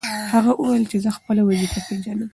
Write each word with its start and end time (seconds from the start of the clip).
هغه 0.31 0.51
وویل 0.55 0.83
چې 0.91 0.97
زه 1.03 1.09
خپله 1.17 1.41
وظیفه 1.45 1.79
پېژنم. 1.87 2.29